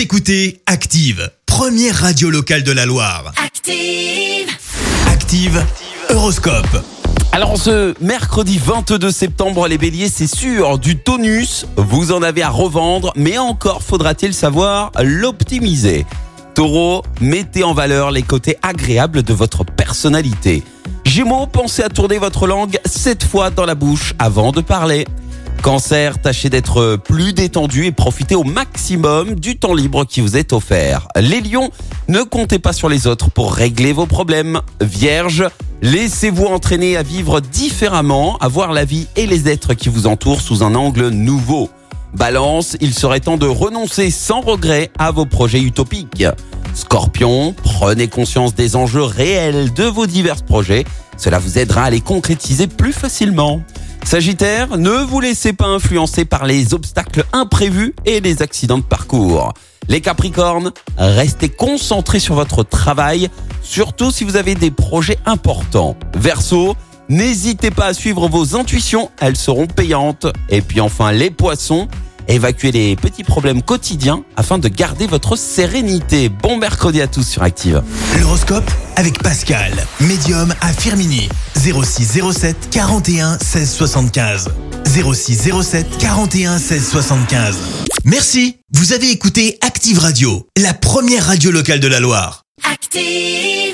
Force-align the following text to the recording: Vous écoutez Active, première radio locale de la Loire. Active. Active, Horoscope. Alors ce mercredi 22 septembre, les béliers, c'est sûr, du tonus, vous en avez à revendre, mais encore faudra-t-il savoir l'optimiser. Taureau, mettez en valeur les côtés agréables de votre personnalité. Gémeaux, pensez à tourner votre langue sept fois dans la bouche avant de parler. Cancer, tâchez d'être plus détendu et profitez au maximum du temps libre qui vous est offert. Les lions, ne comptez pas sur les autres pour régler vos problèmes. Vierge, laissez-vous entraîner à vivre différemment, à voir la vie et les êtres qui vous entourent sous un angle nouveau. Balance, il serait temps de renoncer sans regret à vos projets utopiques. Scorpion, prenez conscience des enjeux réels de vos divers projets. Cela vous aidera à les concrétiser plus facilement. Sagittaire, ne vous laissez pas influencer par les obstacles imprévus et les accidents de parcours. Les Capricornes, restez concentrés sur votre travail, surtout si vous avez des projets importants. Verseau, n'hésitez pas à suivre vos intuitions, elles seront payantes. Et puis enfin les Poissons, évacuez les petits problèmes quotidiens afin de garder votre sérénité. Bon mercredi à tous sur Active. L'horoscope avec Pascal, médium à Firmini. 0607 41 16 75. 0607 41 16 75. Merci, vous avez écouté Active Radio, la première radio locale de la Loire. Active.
Vous 0.00 0.04
écoutez 0.04 0.62
Active, 0.64 1.30
première 1.44 1.94
radio 1.94 2.30
locale 2.30 2.62
de 2.62 2.72
la 2.72 2.86
Loire. 2.86 3.34
Active. 3.36 4.48
Active, 5.06 5.62
Horoscope. 6.08 6.82
Alors 7.32 7.58
ce 7.58 7.92
mercredi 8.02 8.56
22 8.56 9.10
septembre, 9.10 9.68
les 9.68 9.76
béliers, 9.76 10.08
c'est 10.08 10.26
sûr, 10.26 10.78
du 10.78 10.96
tonus, 10.96 11.66
vous 11.76 12.12
en 12.12 12.22
avez 12.22 12.40
à 12.40 12.48
revendre, 12.48 13.12
mais 13.14 13.36
encore 13.36 13.82
faudra-t-il 13.82 14.32
savoir 14.32 14.90
l'optimiser. 15.02 16.06
Taureau, 16.54 17.02
mettez 17.20 17.62
en 17.62 17.74
valeur 17.74 18.10
les 18.10 18.22
côtés 18.22 18.56
agréables 18.62 19.22
de 19.22 19.34
votre 19.34 19.66
personnalité. 19.66 20.62
Gémeaux, 21.04 21.46
pensez 21.46 21.82
à 21.82 21.90
tourner 21.90 22.16
votre 22.16 22.46
langue 22.46 22.78
sept 22.86 23.22
fois 23.22 23.50
dans 23.50 23.66
la 23.66 23.74
bouche 23.74 24.14
avant 24.18 24.50
de 24.50 24.62
parler. 24.62 25.06
Cancer, 25.62 26.18
tâchez 26.18 26.48
d'être 26.48 26.96
plus 26.96 27.34
détendu 27.34 27.84
et 27.84 27.92
profitez 27.92 28.34
au 28.34 28.44
maximum 28.44 29.34
du 29.34 29.58
temps 29.58 29.74
libre 29.74 30.06
qui 30.06 30.22
vous 30.22 30.36
est 30.38 30.54
offert. 30.54 31.06
Les 31.16 31.42
lions, 31.42 31.70
ne 32.08 32.22
comptez 32.22 32.58
pas 32.58 32.72
sur 32.72 32.88
les 32.88 33.06
autres 33.06 33.30
pour 33.30 33.52
régler 33.52 33.92
vos 33.92 34.06
problèmes. 34.06 34.60
Vierge, 34.80 35.44
laissez-vous 35.82 36.46
entraîner 36.46 36.96
à 36.96 37.02
vivre 37.02 37.40
différemment, 37.40 38.38
à 38.38 38.48
voir 38.48 38.72
la 38.72 38.86
vie 38.86 39.06
et 39.16 39.26
les 39.26 39.48
êtres 39.48 39.74
qui 39.74 39.90
vous 39.90 40.06
entourent 40.06 40.40
sous 40.40 40.62
un 40.62 40.74
angle 40.74 41.08
nouveau. 41.08 41.68
Balance, 42.14 42.76
il 42.80 42.94
serait 42.94 43.20
temps 43.20 43.36
de 43.36 43.46
renoncer 43.46 44.10
sans 44.10 44.40
regret 44.40 44.90
à 44.98 45.10
vos 45.10 45.26
projets 45.26 45.60
utopiques. 45.60 46.24
Scorpion, 46.74 47.54
prenez 47.62 48.08
conscience 48.08 48.54
des 48.54 48.76
enjeux 48.76 49.02
réels 49.02 49.74
de 49.74 49.84
vos 49.84 50.06
divers 50.06 50.42
projets. 50.42 50.84
Cela 51.18 51.38
vous 51.38 51.58
aidera 51.58 51.84
à 51.84 51.90
les 51.90 52.00
concrétiser 52.00 52.66
plus 52.66 52.94
facilement. 52.94 53.60
Sagittaire, 54.04 54.76
ne 54.76 54.90
vous 54.90 55.20
laissez 55.20 55.52
pas 55.52 55.66
influencer 55.66 56.24
par 56.24 56.44
les 56.44 56.74
obstacles 56.74 57.24
imprévus 57.32 57.94
et 58.04 58.20
les 58.20 58.42
accidents 58.42 58.78
de 58.78 58.82
parcours. 58.82 59.52
Les 59.88 60.00
Capricornes, 60.00 60.72
restez 60.98 61.48
concentrés 61.48 62.18
sur 62.18 62.34
votre 62.34 62.62
travail, 62.62 63.30
surtout 63.62 64.10
si 64.10 64.24
vous 64.24 64.36
avez 64.36 64.54
des 64.54 64.70
projets 64.70 65.18
importants. 65.26 65.96
Verseau, 66.14 66.76
n'hésitez 67.08 67.70
pas 67.70 67.86
à 67.86 67.94
suivre 67.94 68.28
vos 68.28 68.56
intuitions, 68.56 69.10
elles 69.20 69.36
seront 69.36 69.66
payantes. 69.66 70.26
Et 70.48 70.60
puis 70.60 70.80
enfin 70.80 71.12
les 71.12 71.30
Poissons, 71.30 71.88
évacuez 72.28 72.72
les 72.72 72.96
petits 72.96 73.24
problèmes 73.24 73.62
quotidiens 73.62 74.24
afin 74.36 74.58
de 74.58 74.68
garder 74.68 75.06
votre 75.06 75.36
sérénité. 75.36 76.28
Bon 76.28 76.56
mercredi 76.56 77.00
à 77.00 77.06
tous 77.06 77.22
sur 77.22 77.42
Active. 77.42 77.82
L'horoscope 78.20 78.70
avec 78.96 79.22
Pascal, 79.22 79.72
médium 80.00 80.54
à 80.60 80.72
Firmini. 80.72 81.28
0607 81.56 82.70
41 82.70 83.38
16 83.38 83.70
75. 83.70 84.48
0607 84.86 85.98
41 85.98 86.58
16 86.58 86.88
75. 86.88 87.56
Merci, 88.04 88.56
vous 88.72 88.92
avez 88.92 89.10
écouté 89.10 89.58
Active 89.60 89.98
Radio, 89.98 90.46
la 90.56 90.74
première 90.74 91.26
radio 91.26 91.50
locale 91.50 91.80
de 91.80 91.88
la 91.88 92.00
Loire. 92.00 92.42
Active. 92.70 93.69